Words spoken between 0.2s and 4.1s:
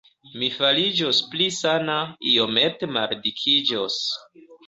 Mi fariĝos pli sana, iomete maldikiĝos.